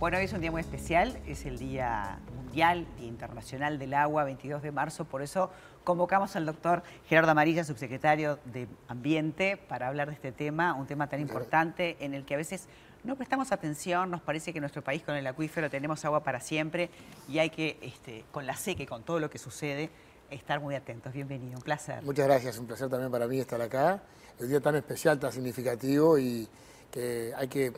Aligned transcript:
Bueno, 0.00 0.18
hoy 0.18 0.26
es 0.26 0.32
un 0.32 0.40
día 0.40 0.52
muy 0.52 0.60
especial, 0.60 1.20
es 1.26 1.44
el 1.44 1.58
Día 1.58 2.20
Mundial, 2.36 2.86
Día 2.98 3.08
Internacional 3.08 3.80
del 3.80 3.94
Agua, 3.94 4.22
22 4.22 4.62
de 4.62 4.70
marzo, 4.70 5.04
por 5.04 5.22
eso 5.22 5.50
convocamos 5.82 6.36
al 6.36 6.46
doctor 6.46 6.84
Gerardo 7.08 7.32
Amarilla, 7.32 7.64
subsecretario 7.64 8.38
de 8.44 8.68
Ambiente, 8.86 9.56
para 9.56 9.88
hablar 9.88 10.06
de 10.06 10.14
este 10.14 10.30
tema, 10.30 10.74
un 10.74 10.86
tema 10.86 11.08
tan 11.08 11.18
importante 11.18 11.96
en 11.98 12.14
el 12.14 12.24
que 12.24 12.34
a 12.34 12.36
veces 12.36 12.68
no 13.02 13.16
prestamos 13.16 13.50
atención, 13.50 14.08
nos 14.08 14.20
parece 14.20 14.52
que 14.52 14.58
en 14.58 14.62
nuestro 14.62 14.84
país 14.84 15.02
con 15.02 15.16
el 15.16 15.26
acuífero 15.26 15.68
tenemos 15.68 16.04
agua 16.04 16.22
para 16.22 16.38
siempre 16.38 16.90
y 17.28 17.40
hay 17.40 17.50
que, 17.50 17.76
este, 17.82 18.24
con 18.30 18.46
la 18.46 18.54
seca 18.54 18.84
y 18.84 18.86
con 18.86 19.02
todo 19.02 19.18
lo 19.18 19.28
que 19.28 19.38
sucede, 19.38 19.90
estar 20.30 20.60
muy 20.60 20.76
atentos. 20.76 21.12
Bienvenido, 21.12 21.56
un 21.56 21.64
placer. 21.64 22.04
Muchas 22.04 22.28
gracias, 22.28 22.56
un 22.58 22.68
placer 22.68 22.88
también 22.88 23.10
para 23.10 23.26
mí 23.26 23.40
estar 23.40 23.60
acá. 23.60 24.00
El 24.38 24.48
día 24.48 24.60
tan 24.60 24.76
especial, 24.76 25.18
tan 25.18 25.32
significativo 25.32 26.16
y 26.20 26.48
que 26.88 27.32
hay 27.36 27.48
que 27.48 27.72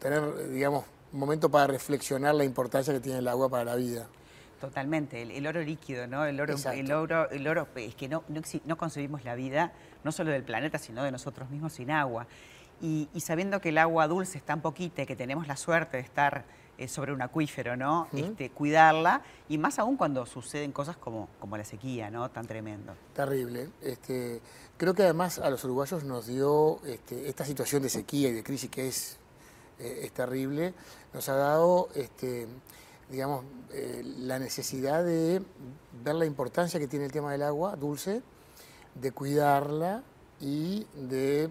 tener, 0.00 0.48
digamos, 0.48 0.84
momento 1.14 1.50
para 1.50 1.66
reflexionar 1.66 2.34
la 2.34 2.44
importancia 2.44 2.92
que 2.92 3.00
tiene 3.00 3.18
el 3.18 3.28
agua 3.28 3.48
para 3.48 3.64
la 3.64 3.76
vida. 3.76 4.06
Totalmente, 4.60 5.20
el, 5.22 5.46
oro 5.46 5.62
líquido, 5.62 6.06
¿no? 6.06 6.24
El 6.24 6.40
oro, 6.40 6.54
el 6.72 6.92
oro, 6.92 7.30
el 7.30 7.46
oro, 7.46 7.68
es 7.74 7.94
que 7.94 8.08
no, 8.08 8.24
no, 8.64 8.76
concebimos 8.78 9.24
la 9.24 9.34
vida, 9.34 9.72
no 10.04 10.12
solo 10.12 10.30
del 10.30 10.42
planeta, 10.42 10.78
sino 10.78 11.02
de 11.02 11.12
nosotros 11.12 11.50
mismos 11.50 11.74
sin 11.74 11.90
agua. 11.90 12.26
Y, 12.80 13.08
sabiendo 13.18 13.60
que 13.60 13.70
el 13.70 13.78
agua 13.78 14.08
dulce 14.08 14.38
es 14.38 14.44
tan 14.44 14.60
poquita 14.60 15.02
y 15.02 15.06
que 15.06 15.16
tenemos 15.16 15.46
la 15.46 15.56
suerte 15.56 15.98
de 15.98 16.02
estar 16.02 16.44
eh, 16.78 16.88
sobre 16.88 17.12
un 17.12 17.22
acuífero, 17.22 17.76
¿no? 17.76 18.08
Este, 18.14 18.50
cuidarla, 18.50 19.22
y 19.48 19.58
más 19.58 19.78
aún 19.78 19.96
cuando 19.96 20.24
suceden 20.26 20.72
cosas 20.72 20.96
como, 20.96 21.28
como 21.40 21.56
la 21.56 21.64
sequía, 21.64 22.10
¿no? 22.10 22.30
Tan 22.30 22.46
tremendo. 22.46 22.94
Terrible. 23.14 23.68
Este, 23.82 24.40
creo 24.76 24.94
que 24.94 25.02
además 25.02 25.38
a 25.38 25.50
los 25.50 25.62
uruguayos 25.64 26.04
nos 26.04 26.26
dio 26.26 26.80
este, 26.86 27.28
esta 27.28 27.44
situación 27.44 27.82
de 27.82 27.90
sequía 27.90 28.30
y 28.30 28.32
de 28.32 28.42
crisis 28.42 28.70
que 28.70 28.88
es 28.88 29.18
eh, 29.78 30.00
es 30.04 30.12
terrible, 30.12 30.74
nos 31.12 31.28
ha 31.28 31.34
dado, 31.34 31.88
este, 31.94 32.46
digamos, 33.10 33.44
eh, 33.72 34.02
la 34.18 34.38
necesidad 34.38 35.04
de 35.04 35.42
ver 36.04 36.14
la 36.14 36.26
importancia 36.26 36.78
que 36.78 36.86
tiene 36.86 37.06
el 37.06 37.12
tema 37.12 37.32
del 37.32 37.42
agua 37.42 37.76
dulce, 37.76 38.22
de 38.94 39.12
cuidarla 39.12 40.02
y 40.40 40.86
de 40.94 41.44
eh, 41.44 41.50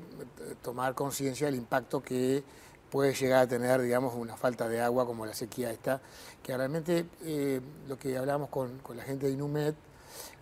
tomar 0.61 0.95
conciencia 0.95 1.47
del 1.47 1.55
impacto 1.55 2.01
que 2.01 2.43
puede 2.89 3.13
llegar 3.13 3.43
a 3.43 3.47
tener, 3.47 3.81
digamos, 3.81 4.13
una 4.13 4.37
falta 4.37 4.69
de 4.69 4.79
agua 4.79 5.05
como 5.05 5.25
la 5.25 5.33
sequía 5.33 5.71
esta, 5.71 5.99
que 6.41 6.55
realmente 6.55 7.05
lo 7.87 7.97
que 7.97 8.17
hablamos 8.17 8.49
con, 8.49 8.77
con, 8.79 8.95
la 8.95 9.03
gente 9.03 9.25
de 9.25 9.33
Inumet, 9.33 9.75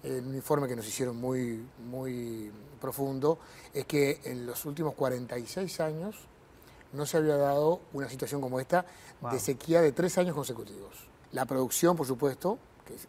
en 0.04 0.28
un 0.28 0.36
informe 0.36 0.68
que 0.68 0.76
nos 0.76 0.86
hicieron 0.86 1.16
muy, 1.16 1.66
muy 1.90 2.52
profundo, 2.82 3.40
es 3.73 3.86
que 3.86 4.20
en 4.26 4.45
los 4.45 4.66
últimos 4.66 4.95
46 4.95 5.80
años 5.80 6.28
no 6.94 7.06
se 7.06 7.17
había 7.17 7.38
dado 7.38 7.81
una 7.94 8.09
situación 8.09 8.42
como 8.42 8.59
esta 8.59 8.86
de 9.31 9.39
sequía 9.39 9.81
de 9.81 9.92
tres 9.92 10.17
años 10.17 10.36
consecutivos. 10.36 11.08
La 11.31 11.45
producción, 11.45 11.95
por 11.95 12.08
supuesto, 12.08 12.58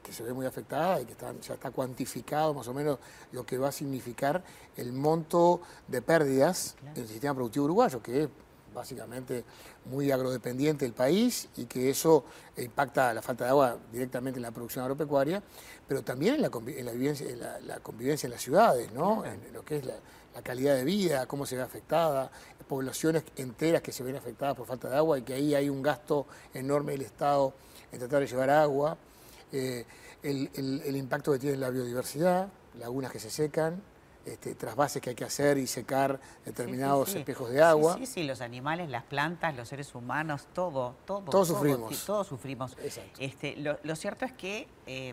que, 0.02 0.12
se 0.12 0.22
ve 0.22 0.32
muy 0.32 0.46
afectada 0.46 1.00
y 1.00 1.06
que 1.06 1.14
ya 1.18 1.54
está 1.54 1.70
cuantificado 1.70 2.54
más 2.54 2.68
o 2.68 2.74
menos 2.74 2.98
lo 3.32 3.44
que 3.44 3.58
va 3.58 3.68
a 3.68 3.72
significar 3.72 4.42
el 4.76 4.92
monto 4.92 5.60
de 5.88 6.02
pérdidas 6.02 6.76
en 6.94 7.02
el 7.02 7.08
sistema 7.08 7.34
productivo 7.34 7.64
uruguayo, 7.64 8.02
que 8.02 8.24
es 8.24 8.28
básicamente 8.74 9.44
muy 9.86 10.10
agrodependiente 10.10 10.84
del 10.84 10.94
país 10.94 11.48
y 11.56 11.66
que 11.66 11.90
eso 11.90 12.24
impacta 12.56 13.12
la 13.12 13.20
falta 13.20 13.44
de 13.44 13.50
agua 13.50 13.76
directamente 13.92 14.38
en 14.38 14.42
la 14.42 14.50
producción 14.50 14.84
agropecuaria, 14.84 15.42
pero 15.86 16.02
también 16.02 16.36
en 16.36 16.42
la, 16.42 16.50
convivencia, 16.50 17.28
en 17.28 17.40
la, 17.66 17.80
convivencia 17.80 18.26
en 18.26 18.32
las 18.32 18.40
ciudades, 18.40 18.92
¿no? 18.92 19.24
en 19.26 19.52
lo 19.52 19.62
que 19.64 19.78
es 19.78 19.84
la, 19.84 19.94
la 20.34 20.42
calidad 20.42 20.74
de 20.74 20.84
vida, 20.84 21.26
cómo 21.26 21.46
se 21.46 21.56
ve 21.56 21.62
afectada, 21.62 22.30
poblaciones 22.72 23.22
enteras 23.36 23.82
que 23.82 23.92
se 23.92 24.02
ven 24.02 24.16
afectadas 24.16 24.56
por 24.56 24.66
falta 24.66 24.88
de 24.88 24.96
agua 24.96 25.18
y 25.18 25.22
que 25.22 25.34
ahí 25.34 25.54
hay 25.54 25.68
un 25.68 25.82
gasto 25.82 26.26
enorme 26.54 26.92
del 26.92 27.02
Estado 27.02 27.52
en 27.92 27.98
tratar 27.98 28.20
de 28.20 28.26
llevar 28.26 28.48
agua, 28.48 28.96
eh, 29.52 29.84
el, 30.22 30.96
impacto 30.96 31.32
que 31.32 31.38
tiene 31.38 31.58
la 31.58 31.68
biodiversidad, 31.68 32.48
lagunas 32.78 33.12
que 33.12 33.20
se 33.20 33.28
secan, 33.28 33.82
este, 34.24 34.54
trasvases 34.54 35.02
que 35.02 35.10
hay 35.10 35.16
que 35.16 35.24
hacer 35.26 35.58
y 35.58 35.66
secar 35.66 36.18
determinados 36.46 37.14
espejos 37.14 37.50
de 37.50 37.62
agua. 37.62 37.98
Sí, 37.98 38.06
sí, 38.06 38.22
los 38.22 38.40
animales, 38.40 38.88
las 38.88 39.04
plantas, 39.04 39.54
los 39.54 39.68
seres 39.68 39.94
humanos, 39.94 40.46
todo, 40.54 40.94
todo. 41.04 41.24
Todos 41.24 41.48
sufrimos. 41.48 42.06
todos 42.06 42.26
sufrimos. 42.26 42.74
Este, 43.18 43.54
lo, 43.56 43.96
cierto 43.96 44.24
es 44.24 44.32
que 44.32 44.66
eh, 44.86 45.12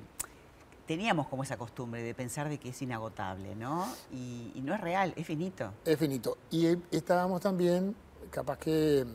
teníamos 0.89 1.27
como 1.27 1.43
esa 1.43 1.55
costumbre 1.55 2.01
de 2.01 2.15
pensar 2.15 2.49
de 2.49 2.57
que 2.57 2.69
es 2.69 2.81
inagotable, 2.81 3.55
¿no? 3.55 3.87
Y, 4.11 4.59
no 4.63 4.73
es 4.73 4.81
real, 4.81 5.13
es 5.15 5.27
finito. 5.27 5.71
Es 5.85 5.99
finito. 5.99 6.39
Y 6.49 6.65
estábamos 6.89 7.41
también, 7.41 7.95
capaz 8.31 8.57
que 8.57 9.01
eh, 9.01 9.05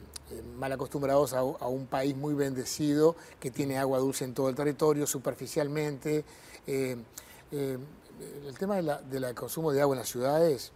mal 0.57 0.71
acostumbrados 0.71 1.33
a, 1.33 1.43
un 1.43 1.87
país 1.87 2.15
muy 2.15 2.33
bendecido, 2.35 3.17
que 3.41 3.51
tiene 3.51 3.77
agua 3.77 3.99
dulce 3.99 4.25
en 4.25 4.35
todo 4.35 4.49
el 4.49 4.55
territorio, 4.55 5.05
superficialmente. 5.05 6.25
Eh, 6.65 6.97
eh, 7.51 7.79
el 8.47 8.57
tema 8.57 8.77
del 8.77 9.35
consumo 9.35 9.73
de 9.73 9.81
agua 9.81 9.97
en 9.97 9.99
las 9.99 10.09
ciudades, 10.09 10.71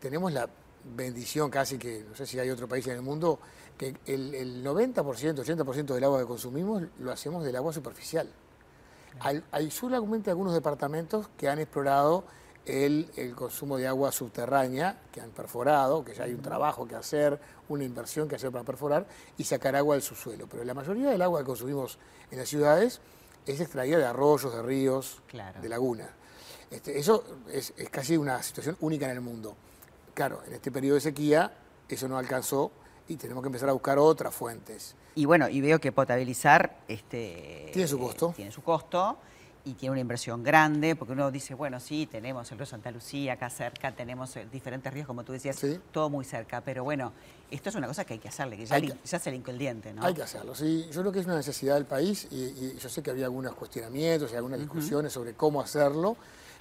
tenemos 0.00 0.32
la 0.32 0.48
bendición 0.96 1.50
casi 1.50 1.78
que, 1.78 2.04
no 2.08 2.14
sé 2.14 2.26
si 2.26 2.38
hay 2.38 2.48
otro 2.50 2.68
país 2.68 2.86
en 2.86 2.94
el 2.94 3.02
mundo, 3.02 3.40
que 3.76 3.96
el, 4.06 4.32
el 4.36 4.64
90%, 4.64 4.94
80% 4.94 5.94
del 5.94 6.04
agua 6.04 6.20
que 6.20 6.26
consumimos 6.26 6.84
lo 7.00 7.10
hacemos 7.10 7.42
del 7.42 7.56
agua 7.56 7.72
superficial. 7.72 8.30
Hay, 9.20 9.70
solamente 9.70 10.30
algunos 10.30 10.54
departamentos 10.54 11.28
que 11.36 11.48
han 11.48 11.58
explorado 11.58 12.24
el, 12.66 13.10
consumo 13.34 13.76
de 13.76 13.88
agua 13.88 14.12
subterránea, 14.12 15.00
que 15.10 15.20
han 15.20 15.30
perforado, 15.30 16.04
que 16.04 16.14
ya 16.14 16.24
hay 16.24 16.34
un 16.34 16.42
trabajo 16.42 16.86
que 16.86 16.94
hacer, 16.94 17.40
una 17.68 17.84
inversión 17.84 18.28
que 18.28 18.36
hacer 18.36 18.50
para 18.50 18.64
perforar 18.64 19.06
y 19.36 19.44
sacar 19.44 19.74
agua 19.76 19.94
del 19.94 20.02
subsuelo. 20.02 20.46
Pero 20.48 20.64
la 20.64 20.74
mayoría 20.74 21.10
del 21.10 21.22
agua 21.22 21.40
que 21.40 21.46
consumimos 21.46 21.98
en 22.30 22.38
las 22.38 22.48
ciudades 22.48 23.00
es 23.46 23.60
extraída 23.60 23.98
de 23.98 24.06
arroyos, 24.06 24.52
de 24.52 24.62
ríos, 24.62 25.22
de 25.60 25.68
lagunas. 25.68 26.10
Este, 26.70 26.98
eso 26.98 27.24
es, 27.50 27.72
es 27.76 27.88
casi 27.88 28.16
una 28.16 28.42
situación 28.42 28.76
única 28.80 29.06
en 29.06 29.12
el 29.12 29.20
mundo. 29.22 29.56
Claro, 30.12 30.42
en 30.46 30.52
este 30.52 30.70
periodo 30.70 30.96
de 30.96 31.00
sequía 31.00 31.52
eso 31.88 32.08
no 32.08 32.18
alcanzó 32.18 32.70
y 33.08 33.16
tenemos 33.16 33.42
que 33.42 33.48
empezar 33.48 33.68
a 33.68 33.72
buscar 33.72 33.98
otras 33.98 34.34
fuentes. 34.34 34.94
Y 35.14 35.24
bueno, 35.24 35.48
y 35.48 35.60
veo 35.60 35.80
que 35.80 35.90
potabilizar 35.90 36.80
este, 36.86 37.70
tiene 37.72 37.88
su 37.88 37.98
costo. 37.98 38.32
tiene 38.36 38.52
su 38.52 38.62
costo 38.62 39.18
y 39.64 39.74
tiene 39.74 39.92
una 39.92 40.00
inversión 40.00 40.42
grande, 40.42 40.94
porque 40.94 41.12
uno 41.12 41.30
dice, 41.30 41.54
bueno, 41.54 41.80
sí, 41.80 42.06
tenemos 42.10 42.50
el 42.52 42.58
río 42.58 42.66
Santa 42.66 42.90
Lucía 42.90 43.34
acá 43.34 43.50
cerca, 43.50 43.92
tenemos 43.92 44.34
eh, 44.36 44.46
diferentes 44.50 44.92
ríos, 44.92 45.06
como 45.06 45.24
tú 45.24 45.32
decías, 45.32 45.60
todo 45.90 46.08
muy 46.08 46.24
cerca, 46.24 46.60
pero 46.60 46.84
bueno, 46.84 47.12
esto 47.50 47.68
es 47.68 47.74
una 47.74 47.86
cosa 47.86 48.04
que 48.04 48.14
hay 48.14 48.18
que 48.18 48.28
hacerle, 48.28 48.56
que 48.56 48.66
ya, 48.66 49.18
se 49.18 49.30
le 49.30 49.36
hincó 49.36 49.50
el 49.50 49.58
diente, 49.58 49.92
¿no? 49.92 50.04
Hay 50.04 50.14
que 50.14 50.22
hacerlo, 50.22 50.54
sí. 50.54 50.86
Yo 50.90 51.00
creo 51.00 51.12
que 51.12 51.20
es 51.20 51.26
una 51.26 51.36
necesidad 51.36 51.74
del 51.74 51.86
país 51.86 52.28
y, 52.30 52.76
yo 52.78 52.88
sé 52.88 53.02
que 53.02 53.10
había 53.10 53.24
algunos 53.24 53.54
cuestionamientos 53.54 54.32
y 54.32 54.36
algunas 54.36 54.60
discusiones 54.60 55.12
sobre 55.12 55.34
cómo 55.34 55.60
hacerlo, 55.60 56.16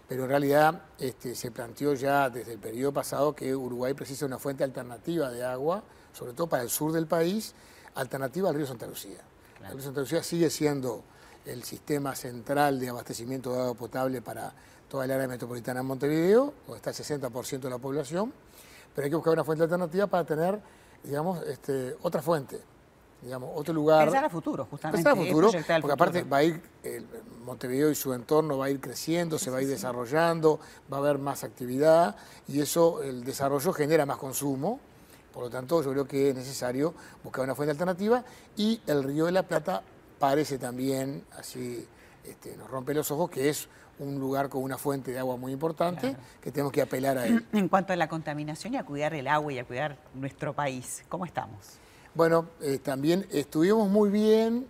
pero 0.08 0.24
en 0.24 0.30
realidad 0.30 0.82
este, 0.98 1.36
se 1.36 1.52
planteó 1.52 1.94
ya 1.94 2.30
desde 2.30 2.54
el 2.54 2.60
periodo 2.60 2.94
pasado 2.94 3.36
que 3.36 3.56
Uruguay 3.56 3.94
precisa 3.94 4.26
una 4.26 4.40
fuente 4.40 4.64
alternativa 4.64 5.30
de 5.30 5.44
agua, 5.44 5.84
sobre 6.14 6.34
todo 6.34 6.48
para 6.48 6.64
el 6.64 6.70
sur 6.70 6.94
del 6.94 7.08
país, 7.08 7.54
alternativa 7.96 8.50
al 8.50 8.56
río 8.56 8.66
Santa 8.66 8.88
Lucía. 8.88 9.20
El 9.66 9.74
río 9.74 9.82
Santa 9.82 10.00
Lucía 10.02 10.24
sigue 10.24 10.50
siendo 10.50 11.04
el 11.46 11.64
sistema 11.64 12.16
central 12.16 12.80
de 12.80 12.90
abastecimiento 12.90 13.54
de 13.54 13.62
agua 13.62 13.74
potable 13.74 14.22
para 14.22 14.54
toda 14.90 15.06
el 15.06 15.12
área 15.12 15.28
metropolitana 15.28 15.82
de 15.82 15.86
Montevideo, 15.86 16.54
donde 16.66 16.78
está 16.78 16.90
el 16.92 17.22
60% 17.22 17.60
de 17.60 17.70
la 17.70 17.78
población, 17.78 18.32
pero 18.96 19.06
hay 19.06 19.10
que 19.10 19.16
buscar 19.16 19.34
una 19.34 19.44
fuente 19.44 19.64
alternativa 19.64 20.08
para 20.08 20.24
tener, 20.24 20.60
digamos, 21.04 21.42
este, 21.46 21.96
otra 22.02 22.22
fuente, 22.22 22.60
digamos, 23.22 23.50
otro 23.56 23.74
lugar. 23.74 24.06
Pensar 24.06 24.26
a 24.26 24.30
futuro, 24.30 24.68
justamente. 24.70 25.04
Pensar 25.04 25.14
a 25.14 25.26
futuro, 25.26 25.52
porque 25.82 25.94
aparte 25.94 26.24
va 26.24 26.38
a 26.38 26.44
ir, 26.44 26.62
Montevideo 27.46 27.90
y 27.90 27.96
su 27.96 28.14
entorno 28.14 28.58
va 28.58 28.66
a 28.66 28.70
ir 28.70 28.80
creciendo, 28.80 29.40
se 29.40 29.50
va 29.50 29.58
a 29.58 29.62
ir 29.62 29.68
desarrollando, 29.68 30.60
va 30.92 30.98
a 30.98 31.00
haber 31.00 31.18
más 31.18 31.44
actividad 31.44 32.16
y 32.48 32.60
eso, 32.60 33.02
el 33.04 33.24
desarrollo 33.24 33.72
genera 33.74 34.06
más 34.06 34.18
consumo 34.18 34.80
por 35.38 35.44
lo 35.44 35.50
tanto, 35.52 35.84
yo 35.84 35.92
creo 35.92 36.08
que 36.08 36.32
es 36.32 36.36
necesario 36.36 36.96
buscar 37.24 37.44
una 37.44 37.54
fuente 37.54 37.70
alternativa 37.70 38.24
y 38.56 38.82
el 38.88 39.04
Río 39.04 39.28
de 39.28 39.32
la 39.32 39.44
Plata 39.44 39.84
parece 40.18 40.58
también, 40.58 41.26
así 41.38 41.88
este, 42.24 42.58
nos 42.58 42.68
rompe 42.72 42.96
los 42.96 43.12
ojos, 43.12 43.30
que 43.30 43.48
es 43.48 43.70
un 44.00 44.20
lugar 44.20 44.50
con 44.50 44.64
una 44.64 44.80
fuente 44.80 45.12
de 45.12 45.20
agua 45.20 45.38
muy 45.38 45.52
importante 45.52 46.16
que 46.42 46.52
tenemos 46.52 46.72
que 46.72 46.82
apelar 46.82 47.20
a 47.20 47.28
él. 47.28 47.46
En 47.54 47.70
cuanto 47.70 47.94
a 47.94 47.96
la 47.96 48.10
contaminación 48.10 48.74
y 48.74 48.78
a 48.78 48.84
cuidar 48.84 49.14
el 49.14 49.28
agua 49.28 49.54
y 49.54 49.60
a 49.60 49.64
cuidar 49.64 49.98
nuestro 50.16 50.54
país, 50.54 51.06
¿cómo 51.08 51.24
estamos? 51.24 51.78
Bueno, 52.18 52.48
eh, 52.62 52.80
también 52.80 53.28
estuvimos 53.32 53.88
muy 53.90 54.10
bien 54.10 54.66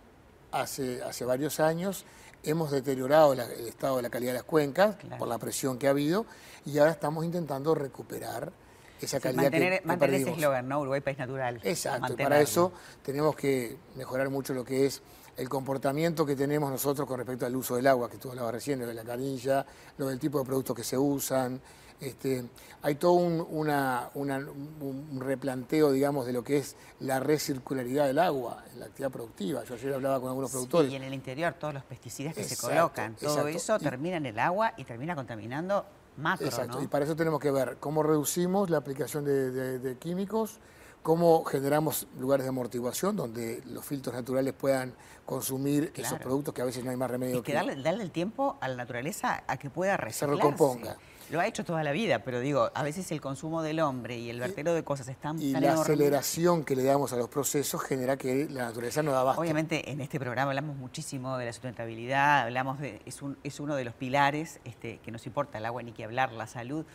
hace, 0.52 1.02
hace 1.02 1.24
varios 1.24 1.62
años, 1.62 2.04
hemos 2.44 2.72
deteriorado 2.72 3.32
el 3.32 3.40
estado 3.66 3.96
de 3.96 4.02
la 4.02 4.10
calidad 4.10 4.34
de 4.34 4.40
las 4.40 4.44
cuencas 4.44 4.98
por 5.18 5.30
la 5.30 5.38
presión 5.38 5.80
que 5.80 5.88
ha 5.88 5.92
habido 5.92 6.26
y 6.66 6.78
ahora 6.78 6.92
estamos 6.92 7.24
intentando 7.24 7.74
recuperar 7.74 8.52
esa 9.00 9.22
calidad 9.22 9.44
mantener, 9.44 9.80
que, 9.80 9.88
mantener 9.88 10.22
ese 10.22 10.32
eslogan, 10.32 10.68
¿no? 10.68 10.82
Uruguay 10.82 11.00
país 11.00 11.20
natural. 11.20 11.62
Exacto, 11.64 12.18
para 12.18 12.42
eso 12.42 12.74
tenemos 13.02 13.34
que 13.38 13.78
mejorar 13.96 14.30
mucho 14.30 14.54
lo 14.54 14.66
que 14.66 14.86
es 14.86 15.02
el 15.38 15.48
comportamiento 15.48 16.26
que 16.26 16.36
tenemos 16.36 16.70
nosotros 16.72 17.08
con 17.08 17.18
respecto 17.18 17.46
al 17.46 17.56
uso 17.56 17.76
del 17.76 17.88
agua, 17.88 18.10
que 18.10 18.18
tú 18.18 18.30
hablabas 18.30 18.54
recién, 18.54 18.80
lo 18.80 18.88
de 18.88 18.94
la 18.94 19.04
canilla, 19.04 19.66
lo 19.98 20.08
del 20.08 20.20
tipo 20.20 20.40
de 20.40 20.46
productos 20.46 20.76
que 20.76 20.84
se 20.84 20.98
usan, 20.98 21.62
Este, 22.00 22.46
hay 22.84 22.94
todo 22.96 23.14
un, 23.14 23.44
una, 23.50 24.10
un 24.14 25.20
replanteo, 25.20 25.92
digamos, 25.92 26.28
de 26.28 26.34
lo 26.34 26.44
que 26.44 26.58
es 26.58 26.76
la 27.00 27.20
recircularidad 27.20 28.06
del 28.06 28.20
agua 28.20 28.64
en 28.72 28.80
la 28.82 28.86
actividad 28.86 29.10
productiva. 29.10 29.64
Yo 29.64 29.74
ayer 29.74 29.94
hablaba 29.96 30.20
con 30.20 30.30
algunos 30.30 30.52
productores. 30.52 30.92
y 30.92 30.96
en 30.96 31.04
el 31.04 31.14
interior 31.16 31.56
todos 31.60 31.74
los 31.74 31.84
pesticidas 31.84 32.36
que 32.36 32.44
se 32.44 32.56
colocan, 32.56 33.16
todo 33.16 33.48
eso 33.48 33.80
termina 33.80 34.18
en 34.18 34.28
el 34.28 34.38
agua 34.38 34.74
y 34.78 34.84
termina 34.84 35.16
contaminando 35.16 35.86
macro, 36.18 36.46
Exacto, 36.48 36.82
y 36.84 36.88
para 36.88 37.06
eso 37.06 37.16
tenemos 37.16 37.40
que 37.40 37.50
ver 37.52 37.78
cómo 37.80 38.04
reducimos 38.04 38.70
la 38.70 38.78
aplicación 38.78 39.26
de 39.26 39.98
químicos, 40.00 40.60
cómo 41.04 41.44
generamos 41.46 42.08
lugares 42.20 42.46
de 42.46 42.50
amortiguación 42.50 43.16
donde 43.16 43.62
los 43.66 43.86
filtros 43.86 44.16
naturales 44.16 44.54
puedan 44.54 44.94
consumir 45.26 45.92
esos 45.96 46.20
productos 46.20 46.54
que 46.54 46.62
a 46.62 46.66
veces 46.66 46.84
no 46.84 46.92
hay 46.92 46.98
más 46.98 47.12
remedio 47.12 47.44
que, 47.44 47.54
darle, 47.54 47.74
el 47.74 48.12
tiempo 48.12 48.58
a 48.62 48.68
la 48.68 48.76
naturaleza 48.76 49.44
a 49.48 49.58
que 49.58 49.70
pueda 49.70 49.98
reciclarse. 49.98 50.36
Se 50.36 50.42
recomponga. 50.44 50.98
Lo 51.30 51.42
ha 51.42 51.48
hecho 51.48 51.66
toda 51.66 51.84
la 51.84 51.92
vida, 51.92 52.20
pero 52.24 52.40
digo, 52.40 52.72
a 52.74 52.84
veces 52.84 53.12
el 53.12 53.20
consumo 53.20 53.62
del 53.62 53.82
hombre 53.82 54.18
y 54.18 54.30
el 54.30 54.40
vertero 54.40 54.74
de 54.74 54.86
cosas 54.86 55.10
están 55.10 55.42
y 55.42 55.52
la 55.52 55.74
aceleración 55.74 56.64
que 56.64 56.74
le 56.74 56.84
damos 56.84 57.12
a 57.12 57.18
los 57.18 57.28
procesos 57.28 57.82
genera 57.82 58.16
que 58.16 58.48
la 58.50 58.64
naturaleza 58.64 59.04
no 59.04 59.12
da 59.12 59.24
basta. 59.24 59.42
Obviamente 59.42 59.92
en 59.92 60.00
este 60.00 60.20
programa 60.20 60.52
hablamos 60.52 60.78
muchísimo 60.78 61.38
de 61.38 61.46
la 61.46 61.52
sustentabilidad, 61.52 62.44
hablamos 62.44 62.80
de 62.80 63.02
es, 63.06 63.22
un, 63.22 63.38
es 63.44 63.60
uno 63.60 63.76
de 63.76 63.84
los 63.84 63.94
pilares 63.94 64.62
este, 64.64 65.00
que 65.00 65.12
nos 65.12 65.26
importa 65.26 65.58
el 65.58 65.66
agua 65.66 65.84
ni 65.84 65.92
que 65.92 66.06
hablar, 66.06 66.32
la 66.32 66.48
salud. 66.48 66.86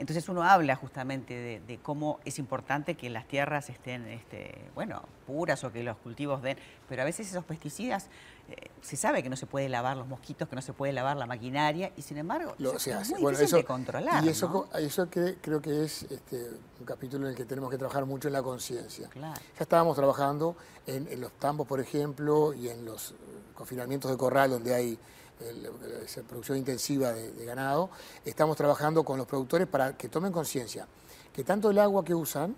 Entonces 0.00 0.30
uno 0.30 0.42
habla 0.42 0.76
justamente 0.76 1.60
de, 1.60 1.78
cómo 1.82 2.20
es 2.24 2.38
importante 2.38 2.94
que 2.96 3.10
las 3.10 3.28
tierras 3.28 3.68
estén, 3.68 4.06
este, 4.06 4.70
bueno, 4.74 5.02
puras 5.26 5.62
o 5.62 5.70
que 5.70 5.82
los 5.82 5.98
cultivos 5.98 6.40
den, 6.40 6.56
pero 6.88 7.02
a 7.02 7.04
veces 7.04 7.28
esos 7.28 7.44
pesticidas, 7.44 8.08
eh, 8.48 8.70
se 8.80 8.96
sabe 8.96 9.22
que 9.22 9.28
no 9.28 9.36
se 9.36 9.44
puede 9.44 9.68
lavar 9.68 9.98
los 9.98 10.08
mosquitos, 10.08 10.48
que 10.48 10.56
no 10.56 10.62
se 10.62 10.72
puede 10.72 10.94
lavar 10.94 11.18
la 11.18 11.26
maquinaria, 11.26 11.92
y 11.98 12.02
sin 12.02 12.16
embargo 12.16 12.54
Lo, 12.56 12.72
es 12.72 12.86
muy 13.10 13.20
bueno, 13.20 13.36
difícil 13.36 13.58
de 13.58 13.64
controlar. 13.64 14.24
Y 14.24 14.30
eso, 14.30 14.70
eso 14.78 15.08
creo 15.10 15.60
que 15.60 15.84
es 15.84 16.04
este, 16.04 16.48
un 16.78 16.86
capítulo 16.86 17.26
en 17.26 17.32
el 17.32 17.36
que 17.36 17.44
tenemos 17.44 17.70
que 17.70 17.76
trabajar 17.76 18.06
mucho 18.06 18.28
en 18.28 18.32
la 18.32 18.42
conciencia. 18.42 19.10
Ya 19.14 19.34
estábamos 19.58 19.96
trabajando 19.96 20.56
en, 20.86 21.08
en 21.08 21.20
los 21.20 21.32
tambos, 21.32 21.66
por 21.66 21.78
ejemplo, 21.78 22.54
y 22.54 22.70
en 22.70 22.86
los 22.86 23.14
confinamientos 23.54 24.10
de 24.10 24.16
corral 24.16 24.48
donde 24.48 24.74
hay 24.74 24.98
la 25.40 26.22
producción 26.28 26.58
intensiva 26.58 27.12
de, 27.12 27.44
ganado, 27.44 27.90
estamos 28.24 28.56
trabajando 28.56 29.04
con 29.04 29.18
los 29.18 29.26
productores 29.26 29.66
para 29.66 29.96
que 29.96 30.08
tomen 30.08 30.32
conciencia 30.32 30.86
que 31.32 31.44
tanto 31.44 31.70
el 31.70 31.78
agua 31.78 32.04
que 32.04 32.14
usan 32.14 32.56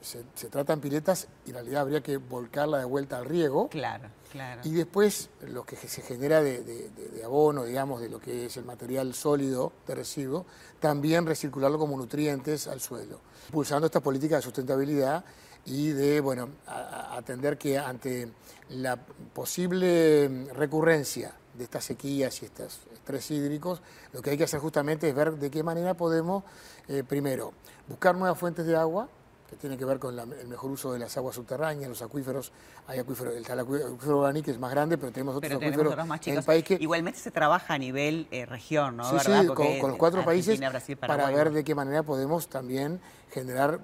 se, 0.00 0.24
trata 0.48 0.72
en 0.72 0.80
piletas 0.80 1.28
y 1.44 1.50
en 1.50 1.56
realidad 1.56 1.82
habría 1.82 2.00
que 2.00 2.16
volcarla 2.16 2.78
de 2.78 2.84
vuelta 2.84 3.18
al 3.18 3.26
riego. 3.26 3.68
Claro, 3.68 4.08
claro. 4.32 4.62
Y 4.64 4.70
después 4.70 5.28
lo 5.46 5.64
que 5.64 5.76
se 5.76 6.00
genera 6.02 6.42
de, 6.42 6.90
abono, 7.22 7.64
digamos, 7.64 8.00
de 8.00 8.08
lo 8.08 8.18
que 8.18 8.46
es 8.46 8.56
el 8.56 8.64
material 8.64 9.14
sólido 9.14 9.72
de 9.86 9.94
residuo, 9.94 10.46
también 10.78 11.26
recircularlo 11.26 11.78
como 11.78 11.96
nutrientes 11.96 12.66
al 12.66 12.80
suelo. 12.80 13.20
Impulsando 13.48 13.86
esta 13.86 14.00
política 14.00 14.36
de 14.36 14.42
sustentabilidad 14.42 15.24
y 15.66 15.90
de, 15.90 16.20
bueno, 16.20 16.48
atender 16.66 17.58
que 17.58 17.78
ante 17.78 18.32
la 18.70 18.96
posible 18.96 20.48
recurrencia 20.54 21.34
de 21.60 21.64
estas 21.64 21.84
sequías 21.84 22.42
y 22.42 22.46
estos 22.46 22.80
estrés 22.90 23.30
hídricos, 23.30 23.82
lo 24.14 24.22
que 24.22 24.30
hay 24.30 24.38
que 24.38 24.44
hacer 24.44 24.60
justamente 24.60 25.10
es 25.10 25.14
ver 25.14 25.34
de 25.34 25.50
qué 25.50 25.62
manera 25.62 25.92
podemos, 25.92 26.42
eh, 26.88 27.04
primero, 27.06 27.52
buscar 27.86 28.16
nuevas 28.16 28.38
fuentes 28.38 28.64
de 28.64 28.74
agua, 28.76 29.08
que 29.48 29.56
tiene 29.56 29.76
que 29.76 29.84
ver 29.84 29.98
con 29.98 30.18
el 30.18 30.48
mejor 30.48 30.70
uso 30.70 30.92
de 30.92 30.98
las 30.98 31.14
aguas 31.18 31.34
subterráneas, 31.34 31.90
los 31.90 32.00
acuíferos. 32.00 32.50
Hay 32.86 32.98
acuíferos, 32.98 33.34
el, 33.34 33.44
acuífero 33.58 34.16
Guaraní 34.16 34.42
que 34.42 34.52
es 34.52 34.58
más 34.58 34.70
grande, 34.70 34.96
pero 34.96 35.12
tenemos 35.12 35.36
otros 35.36 35.52
acuíferos 35.52 36.06
más 36.06 36.20
chicos. 36.20 36.32
en 36.32 36.38
el 36.38 36.44
país 36.44 36.64
que... 36.64 36.78
Igualmente 36.80 37.18
se 37.18 37.30
trabaja 37.30 37.74
a 37.74 37.78
nivel 37.78 38.26
eh, 38.30 38.46
región, 38.46 38.96
¿no? 38.96 39.10
Sí, 39.10 39.16
sí, 39.18 39.46
con, 39.48 39.90
los 39.90 39.98
cuatro 39.98 40.24
países 40.24 40.58
para 40.98 41.30
ver 41.30 41.50
de 41.50 41.62
qué 41.62 41.74
manera 41.74 42.02
podemos 42.02 42.48
también 42.48 43.00
generar 43.30 43.80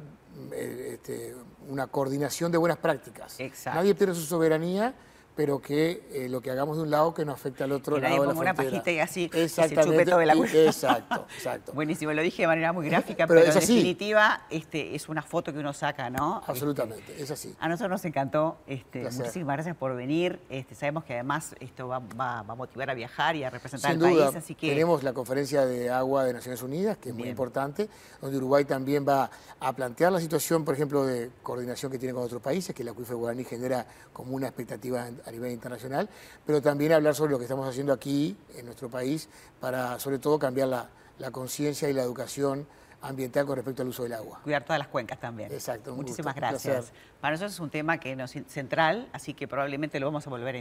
eh, 0.53 0.93
este, 0.95 1.35
una 1.69 1.89
coordinación 1.89 2.51
de 2.53 2.59
buenas 2.59 2.79
prácticas. 2.79 3.39
Exacto. 3.39 3.79
Nadie 3.79 3.95
pierde 3.95 4.15
su 4.15 4.23
soberanía 4.23 4.95
pero 5.37 5.61
que 5.61 6.03
eh, 6.13 6.29
lo 6.31 6.41
que 6.41 6.51
hagamos 6.51 6.79
de 6.79 6.83
un 6.83 6.91
lado 6.91 7.13
que 7.13 7.25
no 7.27 7.33
afecte 7.33 7.63
al 7.63 7.73
otro 7.73 7.99
lado 7.99 8.15
de 8.15 8.21
la 8.21 8.27
como 8.27 8.41
una 8.41 8.55
pajita 8.55 8.91
y 8.91 8.99
así 8.99 9.31
se 9.33 9.69
chupe 9.69 10.07
todo 10.07 10.21
el 10.23 10.31
agua. 10.31 10.47
Exacto, 10.51 11.27
exacto. 11.37 11.73
Buenísimo, 11.75 12.13
lo 12.15 12.23
dije 12.23 12.43
de 12.43 12.49
manera 12.49 12.73
muy 12.73 12.87
gráfica, 12.89 13.27
pero, 13.27 13.43
en 13.43 13.53
definitiva 13.53 14.47
este, 14.49 14.95
es 14.95 15.11
una 15.11 15.21
foto 15.21 15.53
que 15.53 15.59
uno 15.59 15.75
saca, 15.75 16.09
¿no? 16.09 16.43
Absolutamente, 16.47 17.21
es 17.21 17.31
así. 17.31 17.55
A 17.61 17.69
nosotros 17.69 17.91
nos 17.91 18.05
encantó, 18.07 18.57
este, 18.67 19.03
muchísimas 19.03 19.57
gracias 19.57 19.77
por 19.77 19.95
venir. 19.95 20.41
Este, 20.49 20.75
sabemos 20.75 21.05
que 21.05 21.13
además 21.13 21.55
esto 21.61 21.87
va, 21.87 21.99
va, 21.99 22.39
a 22.39 22.55
motivar 22.55 22.89
a 22.89 22.95
viajar 22.95 23.37
y 23.37 23.45
a 23.45 23.51
representar 23.51 23.93
al 23.93 23.99
país, 23.99 24.35
así 24.35 24.55
que... 24.55 24.71
Tenemos 24.71 25.03
la 25.03 25.13
conferencia 25.13 25.67
de 25.67 25.91
agua 25.91 26.25
de 26.25 26.33
Naciones 26.33 26.63
Unidas, 26.63 26.97
que 26.97 27.11
es 27.11 27.15
muy 27.15 27.29
importante, 27.29 27.91
donde 28.23 28.39
Uruguay 28.39 28.65
también 28.65 29.07
va 29.07 29.31
a 29.61 29.73
plantear 29.75 30.13
la 30.13 30.21
situación, 30.21 30.65
por 30.65 30.73
ejemplo, 30.73 31.05
de 31.05 31.31
coordinación 31.43 31.93
que 31.93 31.99
tiene 31.99 32.15
con 32.15 32.23
otros 32.23 32.41
países, 32.41 32.75
que 32.75 32.83
el 32.83 32.89
acuífero 32.89 33.19
guaraní 33.19 33.45
genera 33.45 33.87
como 34.15 34.35
una 34.35 34.47
expectativa 34.47 35.07
a 35.27 35.31
nivel 35.31 35.53
internacional 35.53 36.09
pero 36.45 36.63
también 36.63 36.93
hablar 36.93 37.15
sobre 37.15 37.33
lo 37.33 37.39
que 37.39 37.45
estamos 37.45 37.69
haciendo 37.69 37.93
aquí 37.93 38.37
en 38.57 38.67
nuestro 38.67 38.89
país 38.89 39.29
para, 39.61 39.99
sobre 39.99 40.19
todo, 40.19 40.39
cambiar 40.39 40.69
la, 40.69 41.31
conciencia 41.33 41.89
y 41.89 41.93
la 41.93 42.03
educación 42.03 42.67
ambiental 43.03 43.47
con 43.47 43.57
respecto 43.57 43.83
al 43.83 43.89
uso 43.89 44.03
del 44.03 44.13
agua. 44.13 44.41
Cuidar 44.43 44.65
todas 44.65 44.79
las 44.79 44.89
cuencas 44.89 45.19
también. 45.19 45.51
Exacto. 45.53 45.95
Muchísimas 45.95 46.35
gracias. 46.35 46.93
Para 47.21 47.33
nosotros 47.33 47.55
es 47.55 47.61
un 47.61 47.71
tema 47.71 47.99
que 47.99 48.15
nos 48.17 48.33
central, 48.49 49.09
así 49.13 49.35
que 49.35 49.49
probablemente 49.49 49.99
lo 49.99 50.07
vamos 50.07 50.27
a 50.27 50.31
volver 50.31 50.49
a 50.49 50.53